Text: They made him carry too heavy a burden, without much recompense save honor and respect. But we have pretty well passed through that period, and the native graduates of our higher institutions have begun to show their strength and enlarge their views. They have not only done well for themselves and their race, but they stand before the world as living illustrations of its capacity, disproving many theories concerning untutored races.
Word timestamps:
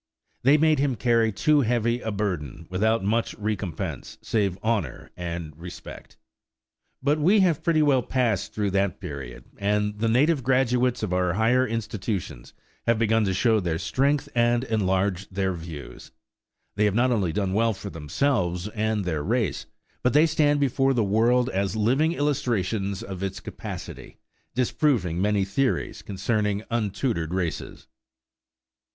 They 0.41 0.57
made 0.57 0.79
him 0.79 0.95
carry 0.95 1.31
too 1.31 1.61
heavy 1.61 2.01
a 2.01 2.09
burden, 2.11 2.65
without 2.71 3.03
much 3.03 3.35
recompense 3.35 4.17
save 4.23 4.57
honor 4.63 5.11
and 5.15 5.55
respect. 5.55 6.17
But 7.03 7.19
we 7.19 7.41
have 7.41 7.61
pretty 7.61 7.83
well 7.83 8.01
passed 8.01 8.51
through 8.51 8.71
that 8.71 8.99
period, 8.99 9.45
and 9.59 9.99
the 9.99 10.07
native 10.09 10.41
graduates 10.41 11.03
of 11.03 11.13
our 11.13 11.33
higher 11.33 11.67
institutions 11.67 12.51
have 12.87 12.97
begun 12.97 13.25
to 13.25 13.33
show 13.35 13.59
their 13.59 13.77
strength 13.77 14.27
and 14.33 14.63
enlarge 14.63 15.29
their 15.29 15.53
views. 15.53 16.09
They 16.73 16.85
have 16.85 16.95
not 16.95 17.11
only 17.11 17.31
done 17.31 17.53
well 17.53 17.73
for 17.75 17.91
themselves 17.91 18.67
and 18.69 19.05
their 19.05 19.21
race, 19.21 19.67
but 20.01 20.13
they 20.13 20.25
stand 20.25 20.59
before 20.59 20.95
the 20.95 21.03
world 21.03 21.47
as 21.47 21.75
living 21.75 22.13
illustrations 22.13 23.03
of 23.03 23.21
its 23.21 23.39
capacity, 23.39 24.17
disproving 24.55 25.21
many 25.21 25.45
theories 25.45 26.01
concerning 26.01 26.63
untutored 26.71 27.35
races. 27.35 27.85